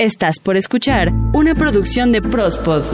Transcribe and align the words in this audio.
Estás 0.00 0.38
por 0.38 0.56
escuchar 0.56 1.12
una 1.32 1.56
producción 1.56 2.12
de 2.12 2.22
Prospod. 2.22 2.84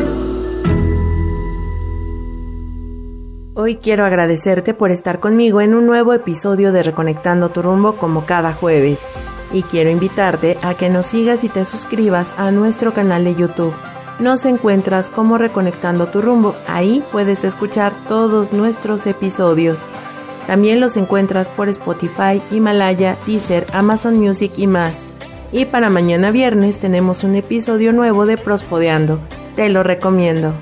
Hoy 3.53 3.77
quiero 3.77 4.07
agradecerte 4.07 4.73
por 4.73 4.91
estar 4.91 5.21
conmigo 5.21 5.61
en 5.61 5.75
un 5.75 5.85
nuevo 5.85 6.15
episodio 6.15 6.73
de 6.73 6.83
Reconectando 6.83 7.51
tu 7.51 7.61
rumbo 7.61 7.97
como 7.97 8.25
cada 8.25 8.55
jueves. 8.55 9.03
Y 9.53 9.65
quiero 9.65 9.91
invitarte 9.91 10.57
a 10.63 10.73
que 10.73 10.89
nos 10.89 11.05
sigas 11.05 11.45
y 11.45 11.51
te 11.51 11.67
suscribas 11.67 12.33
a 12.39 12.51
nuestro 12.53 12.95
canal 12.95 13.25
de 13.25 13.35
YouTube. 13.35 13.75
Nos 14.19 14.47
encuentras 14.47 15.11
como 15.11 15.37
Reconectando 15.37 16.07
tu 16.07 16.23
rumbo. 16.23 16.57
Ahí 16.67 17.05
puedes 17.13 17.45
escuchar 17.45 17.93
todos 18.09 18.55
nuestros 18.55 19.07
episodios. 19.07 19.91
También 20.47 20.81
los 20.81 20.97
encuentras 20.97 21.51
por 21.51 21.69
Spotify, 21.69 22.41
Himalaya, 22.51 23.19
Deezer, 23.27 23.67
Amazon 23.75 24.19
Music 24.19 24.53
y 24.57 24.67
más. 24.67 25.07
Y 25.53 25.67
para 25.67 25.91
mañana 25.91 26.31
viernes 26.31 26.79
tenemos 26.79 27.25
un 27.25 27.37
episodio 27.37 27.93
nuevo 27.93 28.27
de 28.27 28.37
Prospodeando. 28.37 29.19
Te 29.55 29.69
lo 29.69 29.83
recomiendo. 29.83 30.53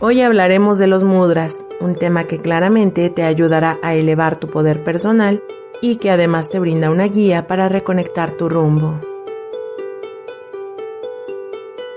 Hoy 0.00 0.20
hablaremos 0.20 0.78
de 0.78 0.86
los 0.86 1.04
mudras, 1.04 1.64
un 1.80 1.94
tema 1.94 2.24
que 2.24 2.38
claramente 2.38 3.08
te 3.10 3.22
ayudará 3.22 3.78
a 3.82 3.94
elevar 3.94 4.38
tu 4.38 4.48
poder 4.48 4.82
personal 4.82 5.42
y 5.80 5.96
que 5.96 6.10
además 6.10 6.50
te 6.50 6.58
brinda 6.58 6.90
una 6.90 7.06
guía 7.06 7.46
para 7.46 7.68
reconectar 7.68 8.32
tu 8.32 8.48
rumbo. 8.48 9.00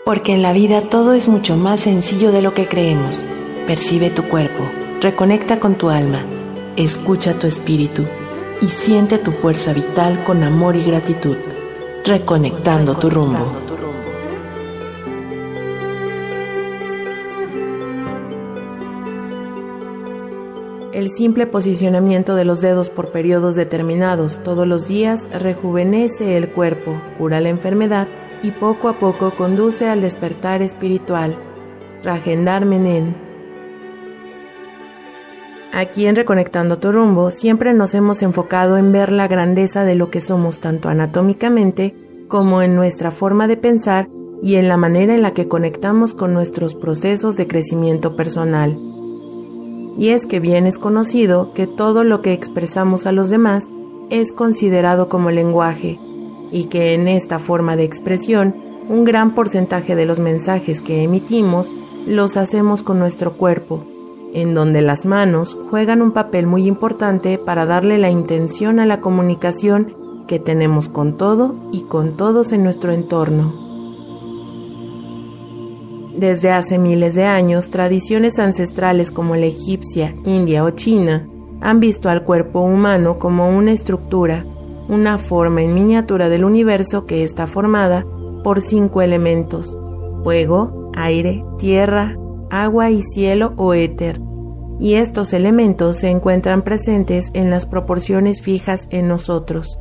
Porque 0.04 0.34
en 0.34 0.44
la 0.44 0.54
vida 0.54 0.82
todo 0.82 1.13
es 1.13 1.27
mucho 1.27 1.58
más 1.58 1.82
sencillo 1.82 2.32
de 2.32 2.41
lo 2.44 2.54
que 2.54 2.68
creemos. 2.68 3.24
Percibe 3.66 4.12
tu 4.12 4.24
cuerpo, 4.24 4.63
reconecta 5.02 5.60
con 5.60 5.76
tu 5.76 5.90
alma, 5.90 6.24
escucha 6.76 7.34
tu 7.34 7.48
espíritu 7.48 8.04
y 8.66 8.70
siente 8.70 9.20
tu 9.20 9.32
fuerza 9.32 9.74
vital 9.74 10.24
con 10.24 10.44
amor 10.44 10.76
y 10.76 10.84
gratitud, 10.84 11.38
reconectando 12.04 12.98
tu 12.98 13.12
rumbo. 13.12 13.52
El 20.93 21.12
simple 21.12 21.46
posicionamiento 21.46 22.34
de 22.34 22.46
los 22.46 22.62
dedos 22.62 22.90
por 22.90 23.12
periodos 23.12 23.55
determinados 23.55 24.41
todos 24.41 24.66
los 24.66 24.88
días 24.88 25.27
rejuvenece 25.32 26.36
el 26.36 26.48
cuerpo, 26.48 26.96
cura 27.20 27.41
la 27.41 27.49
enfermedad 27.49 28.08
y 28.41 28.49
poco 28.49 28.90
a 28.90 28.93
poco 28.93 29.32
conduce 29.32 29.88
al 29.90 30.02
despertar 30.02 30.63
espiritual. 30.63 31.36
Ragendar 32.04 32.66
Menen 32.66 33.24
Aquí 35.76 36.05
en 36.05 36.15
Reconectando 36.15 36.77
tu 36.77 36.93
rumbo 36.93 37.31
siempre 37.31 37.73
nos 37.73 37.95
hemos 37.95 38.21
enfocado 38.21 38.77
en 38.77 38.93
ver 38.93 39.12
la 39.12 39.27
grandeza 39.27 39.84
de 39.84 39.95
lo 39.95 40.09
que 40.09 40.21
somos 40.21 40.62
tanto 40.62 40.87
anatómicamente 40.87 41.93
como 42.29 42.62
en 42.62 42.76
nuestra 42.76 43.12
forma 43.12 43.49
de 43.49 43.57
pensar 43.57 44.07
y 44.41 44.55
en 44.55 44.70
la 44.70 44.77
manera 44.77 45.13
en 45.13 45.21
la 45.21 45.34
que 45.34 45.49
conectamos 45.49 46.13
con 46.13 46.34
nuestros 46.34 46.76
procesos 46.76 47.35
de 47.35 47.48
crecimiento 47.48 48.15
personal. 48.15 48.73
Y 49.98 50.09
es 50.09 50.26
que 50.26 50.40
bien 50.40 50.65
es 50.65 50.79
conocido 50.79 51.51
que 51.53 51.68
todo 51.68 52.05
lo 52.05 52.21
que 52.21 52.31
expresamos 52.31 53.05
a 53.05 53.12
los 53.12 53.29
demás 53.29 53.65
es 54.09 54.31
considerado 54.31 55.09
como 55.09 55.29
lenguaje 55.29 55.99
y 56.53 56.65
que 56.65 56.93
en 56.93 57.09
esta 57.09 57.37
forma 57.37 57.76
de 57.76 57.84
expresión 57.84 58.55
un 58.87 59.03
gran 59.03 59.35
porcentaje 59.35 59.98
de 59.98 60.05
los 60.05 60.21
mensajes 60.21 60.81
que 60.81 61.03
emitimos 61.03 61.76
los 62.07 62.37
hacemos 62.37 62.81
con 62.81 62.98
nuestro 62.98 63.35
cuerpo 63.35 63.85
en 64.36 64.53
donde 64.53 64.81
las 64.81 65.06
manos 65.06 65.58
juegan 65.69 66.02
un 66.02 66.12
papel 66.12 66.46
muy 66.46 66.68
importante 66.68 67.38
para 67.38 67.66
darle 67.66 67.97
la 67.97 68.09
intención 68.09 68.81
a 68.81 68.86
la 68.86 69.00
comunicación 69.00 69.94
que 70.28 70.40
tenemos 70.40 70.90
con 70.90 71.16
todo 71.16 71.56
y 71.72 71.84
con 71.84 72.18
todos 72.18 72.52
en 72.52 72.62
nuestro 72.62 72.92
entorno. 72.92 73.64
Desde 76.18 76.52
hace 76.52 76.78
miles 76.78 77.16
de 77.16 77.24
años, 77.24 77.69
tradiciones 77.69 78.38
ancestrales 78.38 79.09
como 79.09 79.38
la 79.38 79.46
egipcia, 79.46 80.14
india 80.26 80.66
o 80.66 80.72
china 80.72 81.30
han 81.62 81.80
visto 81.80 82.09
al 82.09 82.24
cuerpo 82.24 82.59
humano 82.59 83.18
como 83.20 83.48
una 83.48 83.72
estructura, 83.72 84.46
una 84.90 85.18
forma 85.18 85.62
en 85.62 85.74
miniatura 85.74 86.28
del 86.28 86.44
universo 86.44 87.06
que 87.06 87.24
está 87.24 87.48
formada 87.48 88.06
por 88.44 88.59
cinco 88.59 89.02
elementos, 89.02 89.78
fuego, 90.24 90.92
aire, 90.94 91.42
tierra, 91.58 92.18
agua 92.50 92.92
y 92.92 93.02
cielo 93.02 93.54
o 93.58 93.74
éter, 93.74 94.25
y 94.80 94.96
estos 94.96 95.34
elementos 95.34 95.97
se 95.97 96.09
encuentran 96.09 96.62
presentes 96.62 97.30
en 97.34 97.50
las 97.50 97.66
proporciones 97.66 98.41
fijas 98.41 98.88
en 98.91 99.08
nosotros. 99.08 99.80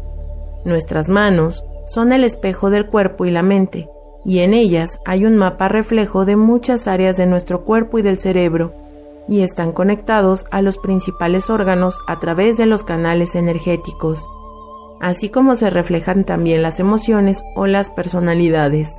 Nuestras 0.64 1.08
manos 1.08 1.64
son 1.86 2.12
el 2.12 2.24
espejo 2.24 2.70
del 2.70 2.86
cuerpo 2.86 3.26
y 3.26 3.30
la 3.30 3.42
mente, 3.42 3.88
y 4.24 4.40
en 4.40 4.54
ellas 4.54 5.00
hay 5.04 5.26
un 5.26 5.36
mapa 5.36 5.68
reflejo 5.68 6.24
de 6.24 6.36
muchas 6.36 6.86
áreas 6.86 7.16
de 7.16 7.26
nuestro 7.26 7.64
cuerpo 7.64 7.98
y 7.98 8.02
del 8.02 8.18
cerebro, 8.18 8.72
y 9.28 9.40
están 9.40 9.72
conectados 9.72 10.46
a 10.50 10.62
los 10.62 10.78
principales 10.78 11.50
órganos 11.50 11.98
a 12.06 12.18
través 12.20 12.56
de 12.56 12.66
los 12.66 12.84
canales 12.84 13.34
energéticos, 13.34 14.26
así 15.00 15.28
como 15.28 15.56
se 15.56 15.70
reflejan 15.70 16.24
también 16.24 16.62
las 16.62 16.80
emociones 16.80 17.42
o 17.56 17.66
las 17.66 17.90
personalidades. 17.90 18.90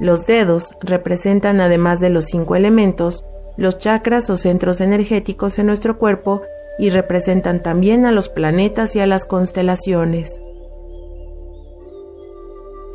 Los 0.00 0.26
dedos 0.26 0.74
representan 0.80 1.60
además 1.60 2.00
de 2.00 2.10
los 2.10 2.26
cinco 2.26 2.56
elementos 2.56 3.24
los 3.58 3.76
chakras 3.76 4.30
o 4.30 4.36
centros 4.36 4.80
energéticos 4.80 5.58
en 5.58 5.66
nuestro 5.66 5.98
cuerpo 5.98 6.42
y 6.78 6.90
representan 6.90 7.60
también 7.60 8.06
a 8.06 8.12
los 8.12 8.28
planetas 8.28 8.94
y 8.94 9.00
a 9.00 9.06
las 9.06 9.26
constelaciones. 9.26 10.40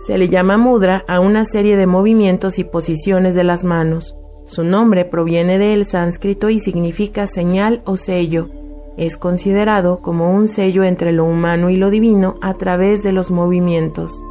Se 0.07 0.17
le 0.17 0.29
llama 0.29 0.57
mudra 0.57 1.03
a 1.07 1.19
una 1.19 1.43
serie 1.43 1.75
de 1.75 1.85
movimientos 1.85 2.59
y 2.59 2.63
posiciones 2.63 3.35
de 3.35 3.43
las 3.43 3.65
manos. 3.65 4.15
Su 4.45 4.63
nombre 4.63 5.05
proviene 5.05 5.59
del 5.59 5.85
sánscrito 5.85 6.49
y 6.49 6.59
significa 6.59 7.27
señal 7.27 7.81
o 7.85 7.97
sello. 7.97 8.49
Es 8.95 9.17
considerado 9.17 9.99
como 9.99 10.33
un 10.33 10.47
sello 10.47 10.83
entre 10.83 11.11
lo 11.11 11.25
humano 11.25 11.69
y 11.69 11.75
lo 11.75 11.89
divino 11.89 12.35
a 12.41 12.53
través 12.53 13.03
de 13.03 13.11
los 13.11 13.31
movimientos. 13.31 14.23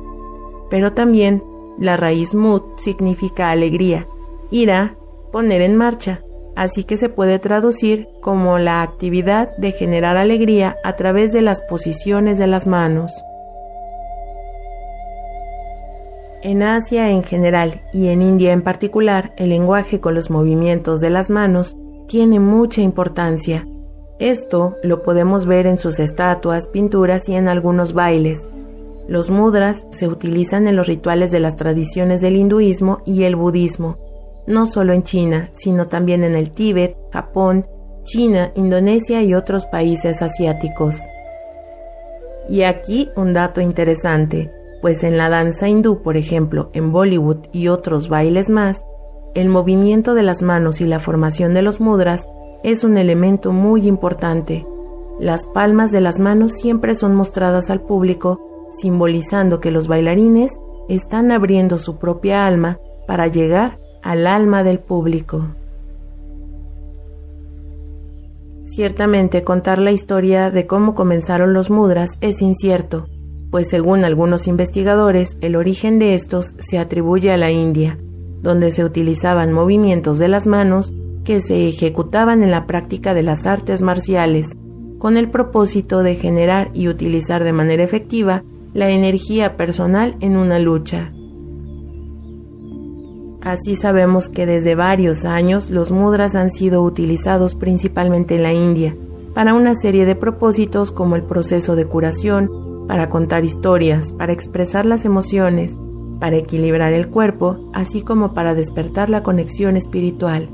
Pero 0.71 0.93
también 0.93 1.43
la 1.79 1.99
raíz 1.99 2.35
mud 2.35 2.63
significa 2.77 3.51
alegría, 3.51 4.07
ira 4.51 4.97
poner 5.33 5.63
en 5.63 5.75
marcha, 5.75 6.23
así 6.55 6.85
que 6.85 6.97
se 6.97 7.09
puede 7.09 7.39
traducir 7.39 8.07
como 8.21 8.59
la 8.59 8.83
actividad 8.83 9.57
de 9.57 9.73
generar 9.73 10.17
alegría 10.17 10.77
a 10.85 10.95
través 10.95 11.33
de 11.33 11.43
las 11.43 11.61
posiciones 11.63 12.39
de 12.39 12.47
las 12.47 12.67
manos. 12.67 13.13
En 16.43 16.63
Asia 16.63 17.11
en 17.11 17.23
general 17.23 17.83
y 17.93 18.09
en 18.09 18.21
India 18.21 18.53
en 18.53 18.63
particular, 18.63 19.33
el 19.37 19.51
lenguaje 19.51 20.01
con 20.01 20.15
los 20.15 20.29
movimientos 20.29 21.01
de 21.01 21.09
las 21.09 21.31
manos 21.31 21.77
tiene 22.09 22.41
mucha 22.41 22.83
importancia. 22.83 23.65
Esto 24.19 24.77
lo 24.83 25.03
podemos 25.03 25.47
ver 25.47 25.67
en 25.67 25.79
sus 25.79 26.01
estatuas, 26.01 26.67
pinturas 26.67 27.29
y 27.29 27.35
en 27.35 27.49
algunos 27.49 27.93
bailes. 27.93 28.49
Los 29.09 29.31
mudras 29.31 29.87
se 29.91 30.09
utilizan 30.09 30.67
en 30.67 30.77
los 30.77 30.89
rituales 30.89 31.31
de 31.31 31.41
las 31.41 31.57
tradiciones 31.57 32.21
del 32.21 32.37
hinduismo 32.37 32.99
y 33.07 33.23
el 33.23 33.37
budismo, 33.37 33.97
no 34.47 34.67
solo 34.67 34.93
en 34.93 35.03
China, 35.03 35.51
sino 35.53 35.89
también 35.89 36.25
en 36.25 36.35
el 36.35 36.51
Tíbet, 36.51 36.97
Japón, 37.13 37.67
China, 38.05 38.53
Indonesia 38.57 39.23
y 39.23 39.35
otros 39.35 39.67
países 39.67 40.23
asiáticos. 40.23 41.01
Y 42.49 42.63
aquí 42.63 43.09
un 43.17 43.33
dato 43.33 43.61
interesante, 43.61 44.51
pues 44.81 45.05
en 45.05 45.17
la 45.17 45.29
danza 45.29 45.69
hindú, 45.69 46.03
por 46.03 46.17
ejemplo, 46.17 46.71
en 46.73 46.91
Bollywood 46.91 47.47
y 47.53 47.69
otros 47.69 48.09
bailes 48.09 48.51
más, 48.51 48.85
el 49.35 49.49
movimiento 49.49 50.15
de 50.15 50.25
las 50.25 50.43
manos 50.43 50.81
y 50.81 50.87
la 50.87 50.99
formación 50.99 51.55
de 51.55 51.63
los 51.63 51.81
mudras 51.81 52.29
es 52.63 52.85
un 52.85 52.99
elemento 52.99 53.53
muy 53.53 53.87
importante. 53.87 54.67
Las 55.21 55.47
palmas 55.47 55.93
de 55.93 56.01
las 56.01 56.19
manos 56.19 56.53
siempre 56.53 56.95
son 56.95 57.15
mostradas 57.15 57.71
al 57.71 57.81
público, 57.81 58.69
simbolizando 58.73 59.61
que 59.61 59.71
los 59.71 59.87
bailarines 59.87 60.53
están 60.89 61.31
abriendo 61.31 61.79
su 61.79 61.97
propia 61.97 62.47
alma 62.47 62.79
para 63.07 63.29
llegar 63.29 63.79
al 64.03 64.27
alma 64.27 64.65
del 64.65 64.79
público. 64.79 65.47
Ciertamente 68.65 69.43
contar 69.43 69.79
la 69.79 69.93
historia 69.93 70.51
de 70.51 70.67
cómo 70.67 70.95
comenzaron 70.95 71.53
los 71.53 71.69
mudras 71.69 72.17
es 72.21 72.41
incierto, 72.43 73.07
pues 73.51 73.69
según 73.69 74.05
algunos 74.05 74.47
investigadores 74.47 75.37
el 75.41 75.57
origen 75.57 75.99
de 75.99 76.15
estos 76.15 76.55
se 76.59 76.79
atribuye 76.79 77.33
a 77.33 77.37
la 77.37 77.51
India, 77.51 77.99
donde 78.41 78.71
se 78.71 78.85
utilizaban 78.85 79.53
movimientos 79.53 80.19
de 80.19 80.29
las 80.29 80.47
manos 80.47 80.93
que 81.25 81.41
se 81.41 81.69
ejecutaban 81.69 82.43
en 82.43 82.51
la 82.51 82.67
práctica 82.67 83.15
de 83.15 83.23
las 83.23 83.47
artes 83.47 83.83
marciales, 83.83 84.57
con 84.99 85.17
el 85.17 85.29
propósito 85.29 86.03
de 86.03 86.15
generar 86.15 86.71
y 86.73 86.89
utilizar 86.89 87.45
de 87.45 87.53
manera 87.53 87.83
efectiva 87.83 88.43
la 88.73 88.89
energía 88.91 89.57
personal 89.57 90.17
en 90.21 90.37
una 90.37 90.59
lucha. 90.59 91.13
Así 93.43 93.75
sabemos 93.75 94.29
que 94.29 94.47
desde 94.47 94.77
varios 94.77 95.25
años 95.25 95.69
los 95.69 95.91
mudras 95.91 96.37
han 96.37 96.53
sido 96.53 96.83
utilizados 96.83 97.57
principalmente 97.57 98.37
en 98.37 98.45
la 98.45 98.53
India 98.53 98.95
para 99.35 99.55
una 99.55 99.75
serie 99.75 100.05
de 100.05 100.15
propósitos 100.15 100.93
como 100.93 101.17
el 101.17 101.25
proceso 101.25 101.75
de 101.75 101.87
curación, 101.87 102.87
para 102.87 103.09
contar 103.09 103.45
historias, 103.45 104.13
para 104.13 104.33
expresar 104.33 104.87
las 104.87 105.05
emociones, 105.05 105.77
para 106.21 106.37
equilibrar 106.37 106.93
el 106.93 107.09
cuerpo, 107.09 107.71
así 107.73 108.03
como 108.03 108.33
para 108.33 108.55
despertar 108.55 109.11
la 109.11 109.25
conexión 109.25 109.77
espiritual. 109.77 110.49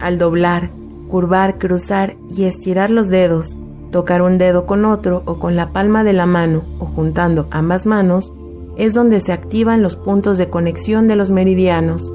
Al 0.00 0.18
doblar, 0.18 0.70
curvar, 1.08 1.58
cruzar 1.58 2.16
y 2.34 2.44
estirar 2.44 2.90
los 2.90 3.08
dedos, 3.08 3.56
tocar 3.92 4.22
un 4.22 4.38
dedo 4.38 4.66
con 4.66 4.84
otro 4.84 5.22
o 5.26 5.38
con 5.38 5.54
la 5.54 5.70
palma 5.70 6.02
de 6.02 6.12
la 6.12 6.26
mano 6.26 6.64
o 6.80 6.86
juntando 6.86 7.46
ambas 7.50 7.86
manos, 7.86 8.32
es 8.76 8.94
donde 8.94 9.20
se 9.20 9.32
activan 9.32 9.82
los 9.82 9.96
puntos 9.96 10.38
de 10.38 10.50
conexión 10.50 11.06
de 11.06 11.16
los 11.16 11.30
meridianos. 11.30 12.12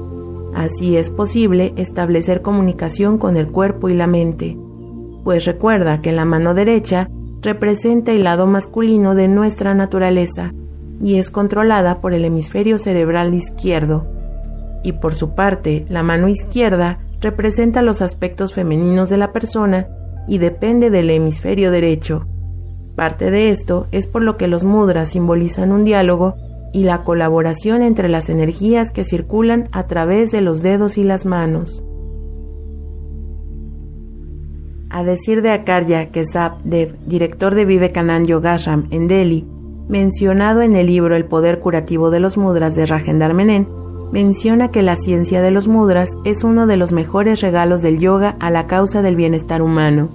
Así 0.54 0.96
es 0.96 1.10
posible 1.10 1.72
establecer 1.76 2.42
comunicación 2.42 3.18
con 3.18 3.36
el 3.36 3.48
cuerpo 3.48 3.88
y 3.88 3.94
la 3.94 4.06
mente, 4.06 4.56
pues 5.24 5.44
recuerda 5.44 6.00
que 6.00 6.12
la 6.12 6.24
mano 6.24 6.54
derecha 6.54 7.08
representa 7.42 8.12
el 8.12 8.24
lado 8.24 8.46
masculino 8.46 9.14
de 9.14 9.28
nuestra 9.28 9.74
naturaleza 9.74 10.52
y 11.02 11.18
es 11.18 11.30
controlada 11.30 12.00
por 12.00 12.12
el 12.12 12.24
hemisferio 12.24 12.78
cerebral 12.78 13.34
izquierdo, 13.34 14.06
y 14.82 14.92
por 14.92 15.14
su 15.14 15.34
parte 15.34 15.86
la 15.88 16.02
mano 16.02 16.28
izquierda 16.28 16.98
representa 17.20 17.82
los 17.82 18.02
aspectos 18.02 18.54
femeninos 18.54 19.08
de 19.08 19.16
la 19.16 19.32
persona 19.32 19.88
y 20.28 20.38
depende 20.38 20.90
del 20.90 21.10
hemisferio 21.10 21.70
derecho. 21.70 22.26
Parte 22.96 23.30
de 23.30 23.50
esto 23.50 23.86
es 23.92 24.06
por 24.06 24.22
lo 24.22 24.36
que 24.36 24.48
los 24.48 24.64
mudras 24.64 25.10
simbolizan 25.10 25.72
un 25.72 25.84
diálogo 25.84 26.36
y 26.72 26.84
la 26.84 27.02
colaboración 27.02 27.82
entre 27.82 28.08
las 28.08 28.28
energías 28.28 28.92
que 28.92 29.04
circulan 29.04 29.68
a 29.72 29.86
través 29.86 30.30
de 30.30 30.40
los 30.40 30.62
dedos 30.62 30.98
y 30.98 31.04
las 31.04 31.26
manos. 31.26 31.82
A 34.88 35.04
decir 35.04 35.42
de 35.42 35.50
Akarya 35.50 36.10
Kesab 36.10 36.62
Dev, 36.64 36.96
director 37.06 37.54
de 37.54 37.64
Vivekanand 37.64 38.26
Yogashram 38.26 38.88
en 38.90 39.06
Delhi, 39.06 39.46
mencionado 39.88 40.62
en 40.62 40.74
el 40.76 40.86
libro 40.86 41.14
El 41.14 41.26
poder 41.26 41.60
curativo 41.60 42.10
de 42.10 42.20
los 42.20 42.36
mudras 42.36 42.74
de 42.74 42.86
Rajendra 42.86 43.32
Menon, 43.32 43.68
menciona 44.12 44.70
que 44.70 44.82
la 44.82 44.96
ciencia 44.96 45.42
de 45.42 45.50
los 45.50 45.68
mudras 45.68 46.16
es 46.24 46.42
uno 46.42 46.66
de 46.66 46.76
los 46.76 46.92
mejores 46.92 47.40
regalos 47.40 47.82
del 47.82 47.98
yoga 47.98 48.36
a 48.40 48.50
la 48.50 48.66
causa 48.66 49.02
del 49.02 49.16
bienestar 49.16 49.62
humano. 49.62 50.08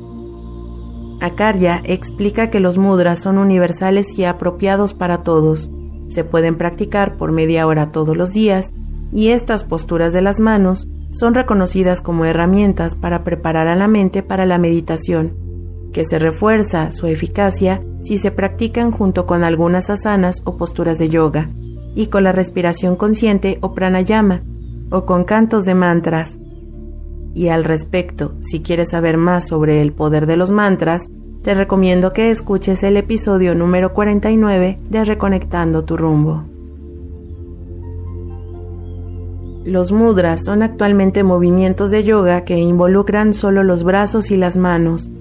Akarya 1.21 1.81
explica 1.85 2.49
que 2.49 2.59
los 2.59 2.77
mudras 2.77 3.21
son 3.21 3.37
universales 3.37 4.17
y 4.19 4.25
apropiados 4.25 4.93
para 4.93 5.23
todos. 5.23 5.71
Se 6.07 6.23
pueden 6.23 6.55
practicar 6.55 7.17
por 7.17 7.31
media 7.31 7.67
hora 7.67 7.91
todos 7.91 8.15
los 8.15 8.33
días 8.33 8.71
y 9.11 9.29
estas 9.29 9.63
posturas 9.63 10.13
de 10.13 10.21
las 10.21 10.39
manos 10.39 10.87
son 11.11 11.33
reconocidas 11.33 12.01
como 12.01 12.25
herramientas 12.25 12.95
para 12.95 13.23
preparar 13.23 13.67
a 13.67 13.75
la 13.75 13.87
mente 13.87 14.21
para 14.23 14.45
la 14.45 14.57
meditación, 14.57 15.33
que 15.93 16.03
se 16.03 16.19
refuerza 16.19 16.91
su 16.91 17.07
eficacia 17.07 17.81
si 18.03 18.17
se 18.17 18.31
practican 18.31 18.91
junto 18.91 19.25
con 19.25 19.43
algunas 19.43 19.89
asanas 19.89 20.41
o 20.43 20.57
posturas 20.57 20.99
de 20.99 21.09
yoga, 21.09 21.49
y 21.95 22.07
con 22.07 22.25
la 22.25 22.33
respiración 22.33 22.97
consciente 22.97 23.57
o 23.61 23.73
pranayama, 23.73 24.43
o 24.91 25.05
con 25.05 25.23
cantos 25.23 25.63
de 25.63 25.73
mantras. 25.73 26.37
Y 27.33 27.47
al 27.47 27.63
respecto, 27.63 28.33
si 28.41 28.61
quieres 28.61 28.91
saber 28.91 29.17
más 29.17 29.47
sobre 29.47 29.81
el 29.81 29.93
poder 29.93 30.25
de 30.25 30.37
los 30.37 30.51
mantras, 30.51 31.07
te 31.45 31.53
recomiendo 31.53 32.11
que 32.11 32.31
escuches 32.31 32.81
el 32.81 32.97
episodio 32.97 33.53
número 33.53 33.93
49 33.93 34.79
de 34.89 35.05
Reconectando 35.05 35.83
tu 35.83 35.95
rumbo. 35.95 36.43
Los 39.63 39.91
mudras 39.91 40.43
son 40.43 40.63
actualmente 40.63 41.21
movimientos 41.21 41.91
de 41.91 42.03
yoga 42.03 42.45
que 42.45 42.57
involucran 42.57 43.35
solo 43.35 43.63
los 43.63 43.83
brazos 43.83 44.31
y 44.31 44.37
las 44.37 44.57
manos, 44.57 45.11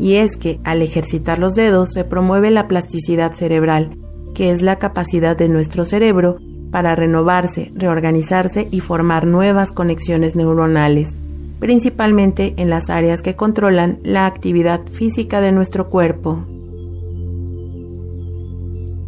y 0.00 0.14
es 0.14 0.38
que 0.38 0.58
al 0.64 0.80
ejercitar 0.80 1.38
los 1.38 1.54
dedos 1.54 1.92
se 1.92 2.04
promueve 2.04 2.50
la 2.50 2.66
plasticidad 2.66 3.34
cerebral, 3.34 3.90
que 4.34 4.52
es 4.52 4.62
la 4.62 4.76
capacidad 4.76 5.36
de 5.36 5.50
nuestro 5.50 5.84
cerebro 5.84 6.38
para 6.70 6.96
renovarse, 6.96 7.72
reorganizarse 7.74 8.68
y 8.70 8.80
formar 8.80 9.26
nuevas 9.26 9.70
conexiones 9.70 10.34
neuronales, 10.34 11.18
principalmente 11.64 12.52
en 12.58 12.68
las 12.68 12.90
áreas 12.90 13.22
que 13.22 13.36
controlan 13.36 13.98
la 14.02 14.26
actividad 14.26 14.82
física 14.92 15.40
de 15.40 15.50
nuestro 15.50 15.88
cuerpo. 15.88 16.44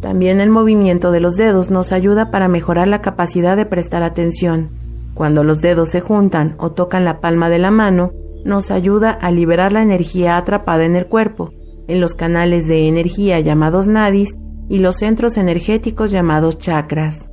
También 0.01 0.41
el 0.41 0.49
movimiento 0.49 1.11
de 1.11 1.19
los 1.19 1.37
dedos 1.37 1.69
nos 1.69 1.91
ayuda 1.91 2.31
para 2.31 2.47
mejorar 2.47 2.87
la 2.87 2.99
capacidad 2.99 3.55
de 3.55 3.67
prestar 3.67 4.01
atención, 4.01 4.71
cuando 5.13 5.43
los 5.43 5.61
dedos 5.61 5.89
se 5.89 6.01
juntan 6.01 6.55
o 6.57 6.71
tocan 6.71 7.05
la 7.05 7.19
palma 7.19 7.51
de 7.51 7.59
la 7.59 7.69
mano, 7.69 8.13
nos 8.43 8.71
ayuda 8.71 9.11
a 9.11 9.29
liberar 9.29 9.71
la 9.71 9.83
energía 9.83 10.35
atrapada 10.35 10.83
en 10.83 10.95
el 10.95 11.05
cuerpo, 11.05 11.51
en 11.87 12.01
los 12.01 12.15
canales 12.15 12.67
de 12.67 12.87
energía 12.87 13.39
llamados 13.39 13.87
nadis 13.87 14.35
y 14.67 14.79
los 14.79 14.95
centros 14.95 15.37
energéticos 15.37 16.09
llamados 16.09 16.57
chakras. 16.57 17.29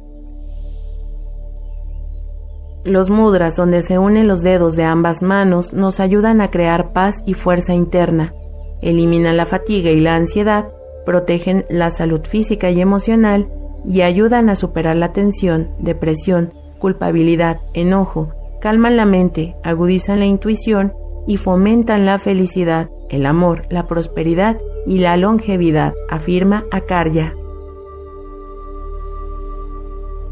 Los 2.85 3.09
mudras 3.09 3.57
donde 3.57 3.83
se 3.83 3.99
unen 3.99 4.29
los 4.29 4.43
dedos 4.43 4.77
de 4.77 4.85
ambas 4.85 5.23
manos 5.23 5.73
nos 5.73 6.01
ayudan 6.01 6.41
a 6.41 6.49
crear 6.49 6.93
paz 6.93 7.23
y 7.27 7.33
fuerza 7.33 7.73
interna, 7.73 8.35
eliminan 8.83 9.39
la 9.39 9.47
fatiga 9.47 9.91
y 9.91 10.01
la 10.01 10.17
ansiedad, 10.17 10.69
protegen 11.07 11.65
la 11.71 11.91
salud 11.91 12.21
física 12.23 12.71
y 12.71 12.81
emocional 12.81 13.49
y 13.87 14.03
ayudan 14.03 14.51
a 14.51 14.57
superar 14.57 14.97
la 14.97 15.13
tensión, 15.13 15.71
depresión, 15.79 16.53
culpabilidad, 16.79 17.61
enojo, 17.73 18.29
calman 18.61 18.97
la 18.97 19.07
mente, 19.07 19.57
agudizan 19.63 20.21
la 20.21 20.27
intuición 20.27 20.93
y 21.27 21.39
fomentan 21.39 22.05
la 22.05 22.19
felicidad, 22.19 22.91
el 23.09 23.25
amor, 23.25 23.63
la 23.71 23.87
prosperidad 23.87 24.59
y 24.87 24.99
la 24.99 25.17
longevidad, 25.17 25.95
afirma 26.11 26.65
Akarya. 26.71 27.35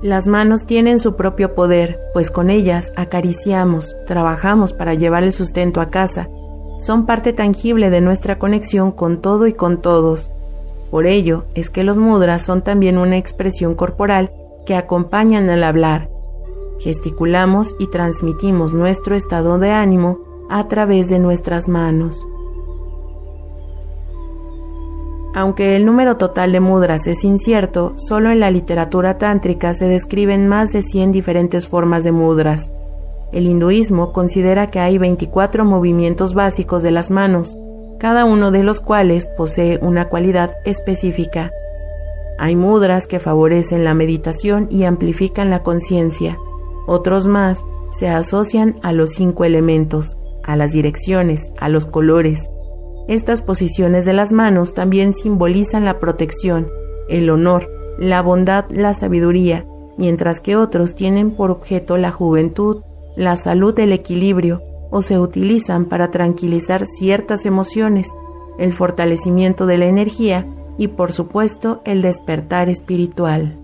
Las 0.03 0.27
manos 0.27 0.67
tienen 0.67 0.99
su 0.99 1.15
propio 1.17 1.55
poder, 1.55 1.99
pues 2.13 2.31
con 2.31 2.51
ellas 2.51 2.93
acariciamos, 2.97 3.97
trabajamos 4.07 4.73
para 4.73 4.95
llevar 4.95 5.23
el 5.23 5.33
sustento 5.33 5.81
a 5.81 5.91
casa, 5.91 6.29
son 6.79 7.07
parte 7.07 7.33
tangible 7.33 7.89
de 7.91 8.01
nuestra 8.01 8.39
conexión 8.39 8.91
con 8.91 9.21
todo 9.23 9.47
y 9.47 9.53
con 9.53 9.81
todos. 9.81 10.31
Por 10.91 11.07
ello 11.07 11.45
es 11.55 11.71
que 11.71 11.85
los 11.85 11.99
mudras 11.99 12.43
son 12.43 12.63
también 12.63 12.99
una 12.99 13.17
expresión 13.17 13.75
corporal 13.75 14.33
que 14.67 14.75
acompañan 14.75 15.49
al 15.49 15.63
hablar, 15.65 16.09
Gesticulamos 16.83 17.77
y 17.79 17.87
transmitimos 17.87 18.75
nuestro 18.75 19.15
estado 19.15 19.57
de 19.59 19.71
ánimo 19.71 20.19
a 20.51 20.67
través 20.67 21.09
de 21.09 21.21
nuestras 21.21 21.69
manos. 21.69 22.27
Aunque 25.35 25.77
el 25.77 25.87
número 25.87 26.19
total 26.19 26.53
de 26.53 26.61
mudras 26.61 27.07
es 27.07 27.25
incierto, 27.25 27.95
solo 27.97 28.31
en 28.31 28.41
la 28.41 28.51
literatura 28.51 29.17
tántrica 29.17 29.73
se 29.73 29.89
describen 29.89 30.47
más 30.47 30.73
de 30.73 30.83
100 30.83 31.13
diferentes 31.13 31.67
formas 31.67 32.05
de 32.05 32.13
mudras. 32.13 32.71
El 33.33 33.47
hinduismo 33.47 34.13
considera 34.13 34.69
que 34.71 34.79
hay 34.79 34.99
24 34.99 35.65
movimientos 35.65 36.35
básicos 36.35 36.83
de 36.83 36.91
las 36.91 37.11
manos, 37.11 37.57
cada 37.99 38.27
uno 38.27 38.51
de 38.51 38.63
los 38.63 38.81
cuales 38.81 39.27
posee 39.27 39.79
una 39.81 40.09
cualidad 40.09 40.57
específica. 40.67 41.51
Hay 42.39 42.55
mudras 42.55 43.07
que 43.07 43.19
favorecen 43.19 43.85
la 43.85 43.95
meditación 43.95 44.69
y 44.71 44.85
amplifican 44.85 45.49
la 45.49 45.63
conciencia. 45.63 46.37
Otros 46.87 47.27
más 47.27 47.65
se 47.91 48.09
asocian 48.09 48.77
a 48.83 48.93
los 48.93 49.13
cinco 49.13 49.45
elementos, 49.45 50.19
a 50.43 50.57
las 50.57 50.73
direcciones, 50.73 51.53
a 51.59 51.71
los 51.71 51.87
colores. 51.87 52.51
Estas 53.09 53.43
posiciones 53.43 54.05
de 54.05 54.13
las 54.13 54.33
manos 54.33 54.75
también 54.75 55.15
simbolizan 55.15 55.85
la 55.85 55.99
protección, 55.99 56.69
el 57.09 57.31
honor, 57.31 57.69
la 57.99 58.23
bondad, 58.23 58.67
la 58.71 58.95
sabiduría, 58.95 59.67
mientras 59.99 60.41
que 60.41 60.57
otros 60.57 60.95
tienen 60.95 61.33
por 61.33 61.51
objeto 61.51 61.99
la 61.99 62.13
juventud, 62.13 62.79
la 63.17 63.37
salud, 63.37 63.79
el 63.79 63.93
equilibrio, 63.93 64.63
o 64.91 65.03
se 65.03 65.19
utilizan 65.19 65.87
para 65.87 66.11
tranquilizar 66.11 66.87
ciertas 66.87 67.45
emociones, 67.47 68.11
el 68.59 68.73
fortalecimiento 68.73 69.67
de 69.67 69.79
la 69.79 69.87
energía 69.87 70.47
y 70.79 70.89
por 70.89 71.13
supuesto 71.13 71.83
el 71.85 72.03
despertar 72.03 72.69
espiritual. 72.69 73.59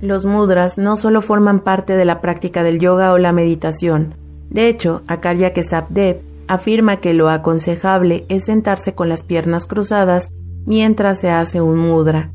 Los 0.00 0.24
mudras 0.24 0.78
no 0.78 0.96
solo 0.96 1.20
forman 1.20 1.60
parte 1.60 1.94
de 1.94 2.06
la 2.06 2.22
práctica 2.22 2.62
del 2.62 2.80
yoga 2.80 3.12
o 3.12 3.18
la 3.18 3.32
meditación. 3.32 4.14
De 4.48 4.66
hecho, 4.66 5.02
Akarya 5.06 5.52
Kesabdev 5.52 6.29
afirma 6.50 6.96
que 6.96 7.14
lo 7.14 7.30
aconsejable 7.30 8.26
es 8.28 8.46
sentarse 8.46 8.92
con 8.92 9.08
las 9.08 9.22
piernas 9.22 9.66
cruzadas 9.66 10.32
mientras 10.66 11.20
se 11.20 11.30
hace 11.30 11.60
un 11.60 11.78
mudra, 11.78 12.32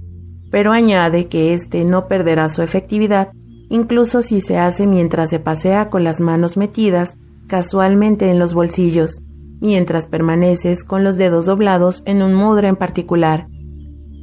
pero 0.50 0.72
añade 0.72 1.28
que 1.28 1.54
éste 1.54 1.84
no 1.84 2.08
perderá 2.08 2.48
su 2.48 2.62
efectividad 2.62 3.28
incluso 3.70 4.22
si 4.22 4.40
se 4.40 4.58
hace 4.58 4.88
mientras 4.88 5.32
se 5.32 5.42
pasea 5.42 5.90
con 5.90 6.06
las 6.06 6.22
manos 6.22 6.56
metidas 6.56 7.18
casualmente 7.48 8.32
en 8.32 8.40
los 8.40 8.54
bolsillos, 8.54 9.22
mientras 9.60 10.08
permaneces 10.08 10.86
con 10.86 11.04
los 11.04 11.18
dedos 11.18 11.48
doblados 11.48 12.02
en 12.06 12.22
un 12.22 12.36
mudra 12.36 12.70
en 12.70 12.78
particular, 12.78 13.50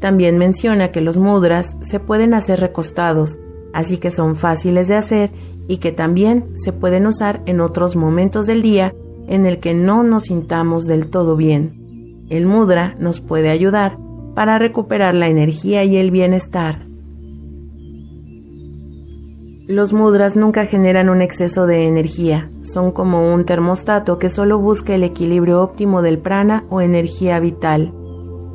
también 0.00 0.38
menciona 0.38 0.90
que 0.90 1.02
los 1.02 1.18
mudras 1.18 1.76
se 1.82 2.00
pueden 2.00 2.32
hacer 2.32 2.61
recostados, 2.61 3.38
así 3.75 3.99
que 3.99 4.11
son 4.11 4.37
fáciles 4.37 4.88
de 4.88 4.94
hacer 4.94 5.30
y 5.68 5.78
que 5.78 5.92
también 5.92 6.46
se 6.54 6.72
pueden 6.72 7.06
usar 7.06 7.42
en 7.44 7.61
otros 7.61 7.94
momentos 7.94 8.46
del 8.46 8.62
día 8.62 8.94
en 9.28 9.46
el 9.46 9.58
que 9.58 9.74
no 9.74 10.02
nos 10.02 10.24
sintamos 10.24 10.86
del 10.86 11.08
todo 11.08 11.36
bien. 11.36 12.26
El 12.28 12.46
mudra 12.46 12.96
nos 12.98 13.20
puede 13.20 13.50
ayudar 13.50 13.96
para 14.34 14.58
recuperar 14.58 15.14
la 15.14 15.28
energía 15.28 15.84
y 15.84 15.96
el 15.96 16.10
bienestar. 16.10 16.86
Los 19.68 19.92
mudras 19.92 20.34
nunca 20.34 20.66
generan 20.66 21.08
un 21.08 21.22
exceso 21.22 21.66
de 21.66 21.86
energía, 21.86 22.50
son 22.62 22.90
como 22.90 23.32
un 23.32 23.44
termostato 23.44 24.18
que 24.18 24.28
solo 24.28 24.58
busca 24.58 24.94
el 24.94 25.04
equilibrio 25.04 25.62
óptimo 25.62 26.02
del 26.02 26.18
prana 26.18 26.64
o 26.68 26.80
energía 26.80 27.38
vital. 27.38 27.92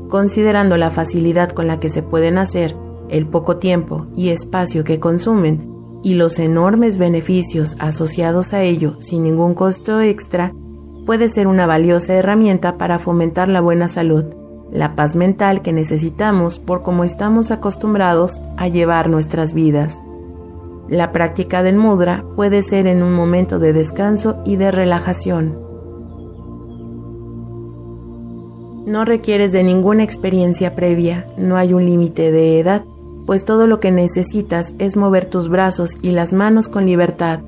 Considerando 0.10 0.78
la 0.78 0.92
facilidad 0.92 1.52
con 1.52 1.68
la 1.68 1.80
que 1.80 1.90
se 1.90 2.04
pueden 2.04 2.38
hacer, 2.38 2.76
el 3.10 3.26
poco 3.26 3.58
tiempo 3.58 4.08
y 4.16 4.30
espacio 4.30 4.84
que 4.84 5.00
consumen 5.00 5.77
y 6.04 6.14
los 6.14 6.40
enormes 6.40 6.98
beneficios 6.98 7.76
asociados 7.80 8.54
a 8.54 8.64
ello 8.64 8.96
sin 9.00 9.24
ningún 9.24 9.54
costo 9.54 10.02
extra, 10.02 10.54
puede 11.06 11.30
ser 11.30 11.48
una 11.48 11.66
valiosa 11.66 12.14
herramienta 12.14 12.78
para 12.78 13.00
fomentar 13.00 13.48
la 13.48 13.62
buena 13.62 13.88
salud, 13.88 14.26
la 14.72 14.96
paz 14.96 15.16
mental 15.16 15.62
que 15.62 15.74
necesitamos 15.74 16.60
por 16.60 16.84
cómo 16.84 17.04
estamos 17.04 17.52
acostumbrados 17.52 18.42
a 18.58 18.68
llevar 18.68 19.10
nuestras 19.10 19.54
vidas. 19.54 19.98
La 20.90 21.12
práctica 21.12 21.64
del 21.64 21.78
mudra 21.78 22.24
puede 22.36 22.62
ser 22.62 22.88
en 22.88 23.04
un 23.04 23.14
momento 23.14 23.60
de 23.60 23.74
descanso 23.74 24.38
y 24.46 24.56
de 24.56 24.72
relajación. 24.72 25.60
No 28.86 29.04
requieres 29.04 29.52
de 29.52 29.66
ninguna 29.66 30.04
experiencia 30.04 30.76
previa, 30.76 31.28
no 31.38 31.58
hay 31.58 31.74
un 31.74 31.86
límite 31.86 32.32
de 32.32 32.60
edad, 32.62 32.86
pues 33.28 33.44
todo 33.44 33.68
lo 33.68 33.82
que 33.82 33.92
necesitas 33.92 34.74
es 34.80 34.96
mover 34.96 35.30
tus 35.30 35.50
brazos 35.50 35.98
y 36.02 36.12
las 36.12 36.32
manos 36.32 36.70
con 36.70 36.86
libertad. 36.86 37.42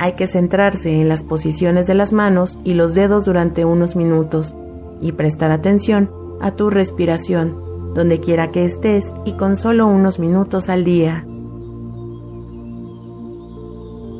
Hay 0.00 0.12
que 0.12 0.26
centrarse 0.26 1.00
en 1.00 1.08
las 1.08 1.22
posiciones 1.22 1.86
de 1.86 1.94
las 1.94 2.12
manos 2.12 2.58
y 2.64 2.74
los 2.74 2.94
dedos 2.94 3.24
durante 3.24 3.64
unos 3.64 3.94
minutos 3.94 4.56
y 5.00 5.12
prestar 5.12 5.52
atención 5.52 6.10
a 6.40 6.50
tu 6.50 6.70
respiración, 6.70 7.94
donde 7.94 8.18
quiera 8.18 8.50
que 8.50 8.64
estés 8.64 9.14
y 9.24 9.34
con 9.34 9.54
solo 9.54 9.86
unos 9.86 10.18
minutos 10.18 10.68
al 10.68 10.84
día. 10.84 11.24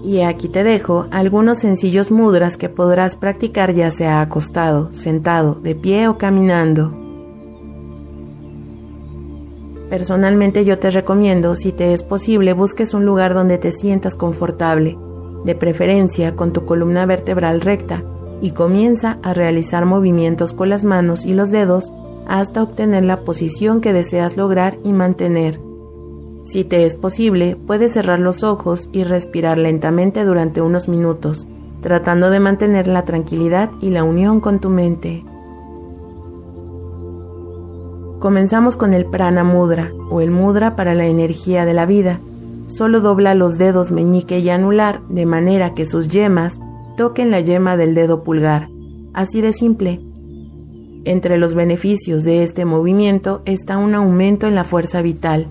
Y 0.05 0.21
aquí 0.21 0.49
te 0.49 0.63
dejo 0.63 1.07
algunos 1.11 1.59
sencillos 1.59 2.13
mudras 2.13 2.57
que 2.57 2.69
podrás 2.69 3.17
practicar 3.17 3.75
ya 3.75 3.91
sea 3.91 4.21
acostado, 4.21 4.93
sentado, 4.93 5.57
de 5.57 5.75
pie 5.75 6.07
o 6.07 6.17
caminando. 6.17 7.06
Personalmente 9.89 10.65
yo 10.65 10.79
te 10.79 10.91
recomiendo, 10.91 11.55
si 11.55 11.73
te 11.73 11.93
es 11.93 12.03
posible, 12.03 12.53
busques 12.53 12.93
un 12.93 13.05
lugar 13.05 13.35
donde 13.35 13.59
te 13.59 13.71
sientas 13.71 14.17
confortable, 14.17 14.99
de 15.45 15.55
preferencia 15.55 16.35
con 16.35 16.53
tu 16.53 16.65
columna 16.65 17.07
vertebral 17.07 17.61
recta, 17.61 18.03
y 18.41 18.51
comienza 18.51 19.19
a 19.23 19.33
realizar 19.33 19.87
movimientos 19.87 20.53
con 20.53 20.69
las 20.69 20.85
manos 20.85 21.25
y 21.25 21.35
los 21.35 21.51
dedos 21.53 21.93
hasta 22.27 22.63
obtener 22.63 23.05
la 23.05 23.21
posición 23.21 23.81
que 23.81 23.93
deseas 23.93 24.37
lograr 24.37 24.77
y 24.83 24.93
mantener. 24.93 25.61
Si 26.45 26.65
te 26.65 26.85
es 26.85 26.97
posible, 26.97 27.57
puedes 27.67 27.93
cerrar 27.93 28.21
los 28.21 28.43
ojos 28.43 28.89
y 28.93 29.05
respirar 29.05 29.59
lentamente 29.59 30.25
durante 30.25 30.61
unos 30.61 30.89
minutos, 30.89 31.49
tratando 31.81 32.31
de 32.31 32.41
mantener 32.41 32.89
la 32.89 33.05
tranquilidad 33.05 33.71
y 33.81 33.91
la 33.91 34.05
unión 34.05 34.41
con 34.41 34.61
tu 34.61 34.71
mente. 34.71 35.25
Comenzamos 38.27 38.77
con 38.77 38.93
el 38.93 39.07
prana 39.07 39.45
mudra 39.45 39.93
o 40.11 40.21
el 40.21 40.33
mudra 40.33 40.75
para 40.75 40.95
la 40.95 41.07
energía 41.07 41.65
de 41.65 41.75
la 41.75 41.87
vida. 41.87 42.19
Solo 42.67 43.01
dobla 43.01 43.37
los 43.37 43.57
dedos 43.57 43.93
meñique 43.93 44.41
y 44.41 44.51
anular 44.51 45.01
de 45.09 45.27
manera 45.27 45.75
que 45.75 45.87
sus 45.87 46.09
yemas 46.09 46.59
toquen 46.97 47.31
la 47.31 47.39
yema 47.39 47.77
del 47.77 47.95
dedo 47.95 48.25
pulgar. 48.25 48.67
Así 49.15 49.43
de 49.43 49.53
simple. 49.53 50.01
Entre 51.05 51.39
los 51.39 51.55
beneficios 51.55 52.25
de 52.25 52.43
este 52.43 52.65
movimiento 52.65 53.43
está 53.45 53.79
un 53.79 53.95
aumento 53.95 54.49
en 54.49 54.57
la 54.57 54.65
fuerza 54.65 55.03
vital, 55.03 55.47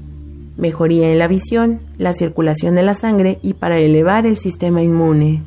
mejoría 0.57 1.13
en 1.13 1.19
la 1.19 1.29
visión, 1.29 1.79
la 1.97 2.11
circulación 2.11 2.75
de 2.75 2.83
la 2.83 2.93
sangre 2.93 3.39
y 3.41 3.53
para 3.53 3.79
elevar 3.79 4.25
el 4.25 4.35
sistema 4.37 4.83
inmune. 4.83 5.45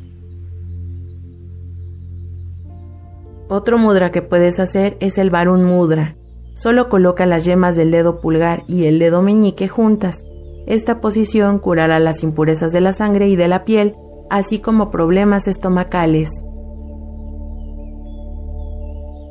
Otro 3.49 3.77
mudra 3.77 4.13
que 4.13 4.23
puedes 4.23 4.59
hacer 4.59 4.97
es 5.01 5.19
el 5.19 5.29
Varun 5.29 5.63
Mudra. 5.63 6.15
Solo 6.59 6.89
coloca 6.89 7.25
las 7.25 7.45
yemas 7.45 7.77
del 7.77 7.93
dedo 7.93 8.21
pulgar 8.21 8.65
y 8.67 8.87
el 8.87 8.99
dedo 8.99 9.23
meñique 9.23 9.69
juntas. 9.69 10.25
Esta 10.67 11.01
posición 11.01 11.61
curará 11.61 12.01
las 12.01 12.25
impurezas 12.25 12.73
de 12.73 12.81
la 12.81 12.93
sangre 12.93 13.29
y 13.29 13.37
de 13.37 13.47
la 13.47 13.65
piel, 13.65 13.95
así 14.29 14.59
como 14.59 14.91
problemas 14.91 15.47
estomacales. 15.47 16.29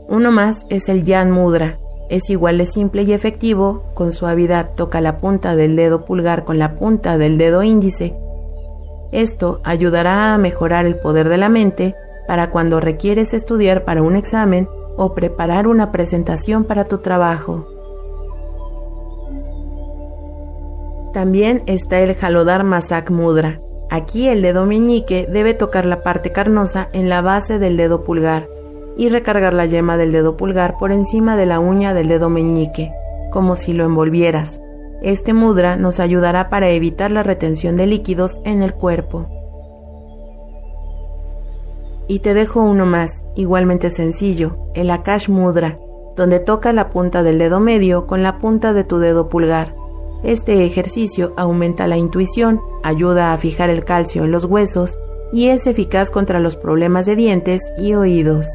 Uno 0.08 0.32
más 0.32 0.66
es 0.70 0.88
el 0.88 1.04
Yan 1.04 1.30
Mudra, 1.32 1.80
es 2.10 2.30
igual 2.30 2.60
de 2.60 2.66
simple 2.66 3.04
y 3.04 3.12
efectivo, 3.12 3.84
con 3.94 4.14
suavidad 4.14 4.74
toca 4.76 5.02
la 5.02 5.18
punta 5.18 5.58
del 5.58 5.76
dedo 5.76 6.06
pulgar 6.06 6.46
con 6.46 6.58
la 6.58 6.78
punta 6.78 7.18
del 7.18 7.38
dedo 7.38 7.62
índice. 7.62 8.16
Esto 9.12 9.60
ayudará 9.66 10.34
a 10.34 10.38
mejorar 10.38 10.86
el 10.86 10.96
poder 10.96 11.28
de 11.28 11.38
la 11.38 11.50
mente 11.50 11.94
para 12.26 12.52
cuando 12.52 12.80
requieres 12.80 13.34
estudiar 13.34 13.84
para 13.84 14.02
un 14.02 14.16
examen 14.16 14.70
o 14.98 15.14
preparar 15.14 15.68
una 15.68 15.92
presentación 15.92 16.66
para 16.66 16.86
tu 16.86 16.98
trabajo. 16.98 17.68
También 21.14 21.64
está 21.66 22.00
el 22.02 22.14
Jalodar 22.14 22.64
Masak 22.64 23.10
Mudra. 23.10 23.60
Aquí 23.90 24.28
el 24.28 24.42
dedo 24.42 24.66
meñique 24.66 25.28
debe 25.32 25.54
tocar 25.54 25.86
la 25.86 26.04
parte 26.04 26.32
carnosa 26.32 26.90
en 26.92 27.08
la 27.08 27.22
base 27.22 27.58
del 27.58 27.78
dedo 27.78 28.04
pulgar 28.04 28.50
y 28.98 29.10
recargar 29.10 29.54
la 29.54 29.66
yema 29.66 29.96
del 29.96 30.12
dedo 30.12 30.36
pulgar 30.36 30.76
por 30.78 30.92
encima 30.92 31.38
de 31.38 31.46
la 31.46 31.60
uña 31.60 31.94
del 31.94 32.10
dedo 32.10 32.30
meñique, 32.30 32.92
como 33.32 33.56
si 33.56 33.72
lo 33.72 33.86
envolvieras. 33.86 34.60
Este 35.02 35.34
mudra 35.34 35.76
nos 35.76 36.00
ayudará 36.00 36.50
para 36.50 36.70
evitar 36.70 37.12
la 37.12 37.24
retención 37.24 37.78
de 37.78 37.86
líquidos 37.86 38.42
en 38.44 38.62
el 38.62 38.74
cuerpo. 38.74 39.37
Y 42.08 42.20
te 42.20 42.34
dejo 42.34 42.62
uno 42.62 42.86
más, 42.86 43.24
igualmente 43.36 43.90
sencillo, 43.90 44.58
el 44.74 44.90
Akash 44.90 45.30
Mudra, 45.30 45.78
donde 46.16 46.40
toca 46.40 46.74
la 46.74 46.90
punta 46.90 47.24
del 47.24 47.40
dedo 47.40 47.60
medio 47.60 48.08
con 48.08 48.24
la 48.24 48.38
punta 48.38 48.74
de 48.74 48.84
tu 48.84 48.98
dedo 48.98 49.30
pulgar. 49.30 49.76
Este 50.24 50.66
ejercicio 50.66 51.34
aumenta 51.38 51.88
la 51.88 51.98
intuición, 51.98 52.62
ayuda 52.84 53.34
a 53.34 53.38
fijar 53.38 53.70
el 53.70 53.84
calcio 53.84 54.24
en 54.24 54.32
los 54.32 54.46
huesos 54.46 54.98
y 55.32 55.50
es 55.50 55.68
eficaz 55.68 56.10
contra 56.10 56.40
los 56.40 56.56
problemas 56.56 57.06
de 57.06 57.16
dientes 57.16 57.62
y 57.78 57.94
oídos 57.94 58.48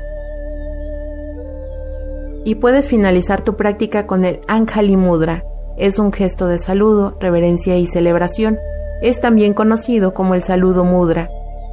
y 2.45 2.57
puedes 2.57 2.89
finalizar 2.89 3.43
tu 3.43 3.57
práctica 3.57 4.07
con 4.07 4.25
el 4.25 4.41
Anjali 4.49 4.97
Mudra. 4.97 5.45
Es 5.77 5.99
un 5.99 6.13
gesto 6.13 6.49
de 6.49 6.59
saludo, 6.59 7.17
reverencia 7.21 7.77
y 7.79 7.87
celebración. 7.87 8.59
Es 9.01 9.21
también 9.21 9.55
conocido 9.55 10.15
como 10.15 10.35
el 10.35 10.43
saludo 10.43 10.85
mudra, 10.85 11.29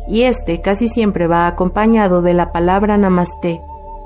y 0.10 0.24
este 0.24 0.60
casi 0.62 0.88
siempre 0.88 1.28
va 1.28 1.48
acompañado 1.48 2.22
de 2.22 2.34
la 2.34 2.52
palabra 2.52 2.98
namaste. 2.98 3.62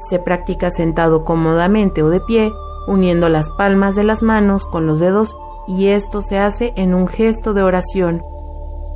Se 0.09 0.19
practica 0.19 0.69
sentado 0.69 1.25
cómodamente 1.25 2.03
o 2.03 2.09
de 2.09 2.19
pie, 2.19 2.51
uniendo 2.87 3.29
las 3.29 3.49
palmas 3.49 3.95
de 3.95 4.03
las 4.03 4.21
manos 4.21 4.65
con 4.65 4.85
los 4.85 4.99
dedos, 4.99 5.35
y 5.67 5.87
esto 5.87 6.21
se 6.21 6.37
hace 6.37 6.73
en 6.75 6.93
un 6.93 7.07
gesto 7.07 7.53
de 7.53 7.63
oración 7.63 8.21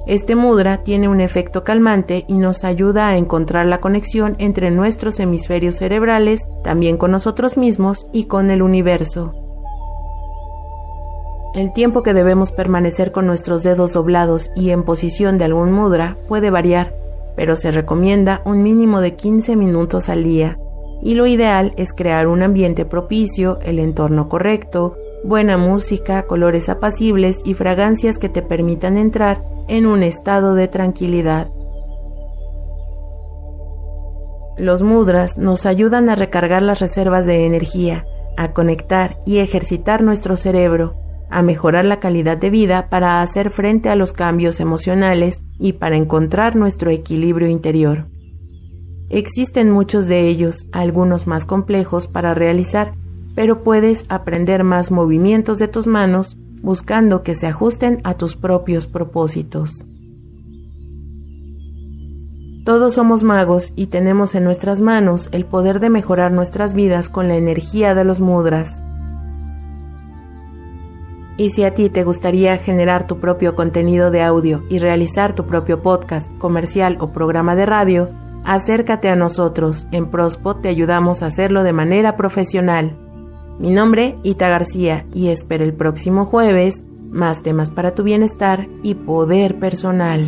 este 0.08 0.38
mudra 0.38 0.84
tiene 0.84 1.10
un 1.10 1.20
efecto 1.20 1.66
calmante 1.66 2.24
y 2.30 2.36
nos 2.36 2.64
ayuda 2.64 3.10
a 3.10 3.18
encontrar 3.18 3.66
la 3.66 3.82
conexión 3.82 4.38
entre 4.40 4.72
nuestros 4.72 5.20
hemisferios 5.20 5.76
cerebrales, 5.76 6.48
también 6.64 6.96
con 6.96 7.12
nosotros 7.12 7.58
mismos 7.58 8.08
y 8.14 8.24
con 8.24 8.50
el 8.50 8.62
universo. 8.62 9.47
El 11.58 11.74
tiempo 11.74 12.04
que 12.04 12.14
debemos 12.14 12.52
permanecer 12.52 13.12
con 13.12 13.26
nuestros 13.26 13.64
dedos 13.64 13.94
doblados 13.94 14.52
y 14.56 14.70
en 14.70 14.84
posición 14.84 15.40
de 15.40 15.46
algún 15.46 15.72
mudra 15.72 16.16
puede 16.28 16.52
variar, 16.52 16.94
pero 17.36 17.56
se 17.56 17.72
recomienda 17.72 18.44
un 18.46 18.62
mínimo 18.62 19.02
de 19.02 19.16
15 19.16 19.56
minutos 19.56 20.08
al 20.08 20.24
día, 20.24 20.60
y 21.02 21.16
lo 21.16 21.26
ideal 21.26 21.72
es 21.76 21.94
crear 21.94 22.28
un 22.28 22.44
ambiente 22.44 22.86
propicio, 22.86 23.58
el 23.64 23.80
entorno 23.80 24.30
correcto, 24.30 24.98
buena 25.24 25.58
música, 25.58 26.28
colores 26.28 26.70
apacibles 26.70 27.42
y 27.44 27.56
fragancias 27.56 28.20
que 28.20 28.30
te 28.30 28.44
permitan 28.44 28.96
entrar 28.96 29.42
en 29.68 29.88
un 29.88 30.04
estado 30.04 30.54
de 30.54 30.68
tranquilidad. 30.68 31.50
Los 34.60 34.84
mudras 34.84 35.40
nos 35.40 35.66
ayudan 35.66 36.10
a 36.10 36.16
recargar 36.16 36.62
las 36.62 36.80
reservas 36.82 37.26
de 37.26 37.48
energía, 37.48 38.06
a 38.38 38.54
conectar 38.54 39.18
y 39.26 39.40
ejercitar 39.40 40.04
nuestro 40.04 40.36
cerebro, 40.36 41.07
a 41.30 41.42
mejorar 41.42 41.86
la 41.86 42.00
calidad 42.00 42.38
de 42.38 42.50
vida 42.50 42.90
para 42.90 43.22
hacer 43.22 43.50
frente 43.50 43.90
a 43.90 43.96
los 43.96 44.14
cambios 44.14 44.60
emocionales 44.60 45.42
y 45.60 45.74
para 45.74 45.98
encontrar 45.98 46.56
nuestro 46.56 46.90
equilibrio 46.90 47.48
interior. 47.48 48.08
Existen 49.10 49.72
muchos 49.72 50.08
de 50.08 50.28
ellos, 50.28 50.68
algunos 50.72 51.28
más 51.28 51.46
complejos 51.46 52.08
para 52.08 52.34
realizar, 52.34 52.94
pero 53.36 53.64
puedes 53.64 54.06
aprender 54.10 54.64
más 54.64 54.92
movimientos 54.92 55.60
de 55.60 55.68
tus 55.68 55.88
manos 55.88 56.38
buscando 56.62 57.24
que 57.24 57.36
se 57.36 57.48
ajusten 57.48 58.02
a 58.04 58.16
tus 58.16 58.36
propios 58.36 58.88
propósitos. 58.88 59.86
Todos 62.66 62.96
somos 62.96 63.24
magos 63.24 63.72
y 63.78 63.88
tenemos 63.88 64.36
en 64.36 64.44
nuestras 64.44 64.82
manos 64.82 65.30
el 65.32 65.46
poder 65.46 65.80
de 65.80 65.90
mejorar 65.90 66.34
nuestras 66.34 66.74
vidas 66.74 67.08
con 67.08 67.30
la 67.30 67.38
energía 67.38 67.96
de 67.96 68.04
los 68.04 68.20
mudras. 68.20 68.82
Y 71.38 71.52
si 71.52 71.64
a 71.64 71.74
ti 71.74 71.90
te 71.90 72.04
gustaría 72.04 72.58
generar 72.58 73.06
tu 73.06 73.20
propio 73.20 73.56
contenido 73.56 74.10
de 74.10 74.24
audio 74.24 74.64
y 74.70 74.80
realizar 74.80 75.36
tu 75.36 75.46
propio 75.46 75.82
podcast, 75.82 76.36
comercial 76.40 76.98
o 77.00 77.12
programa 77.12 77.56
de 77.56 77.68
radio, 77.68 78.10
acércate 78.44 79.10
a 79.10 79.16
nosotros. 79.16 79.88
En 79.92 80.10
Prospot 80.10 80.62
te 80.62 80.70
ayudamos 80.70 81.22
a 81.22 81.28
hacerlo 81.28 81.64
de 81.64 81.74
manera 81.74 82.18
profesional. 82.18 82.98
Mi 83.60 83.70
nombre, 83.70 84.18
Ita 84.24 84.50
García, 84.50 85.06
y 85.14 85.28
espero 85.28 85.64
el 85.64 85.74
próximo 85.74 86.26
jueves 86.26 86.84
más 87.12 87.42
temas 87.44 87.70
para 87.70 87.96
tu 87.96 88.04
bienestar 88.04 88.68
y 88.84 88.96
poder 88.96 89.60
personal. 89.60 90.28